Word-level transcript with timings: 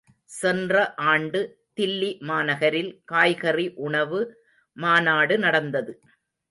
சென்ற 0.31 0.75
ஆண்டு, 1.03 1.41
தில்லி 1.75 2.17
மாநகரில், 2.21 2.91
காய்கறி 3.05 3.67
உணவு 3.79 4.21
மாநாடு 4.77 5.37
நடந்தது. 5.39 5.93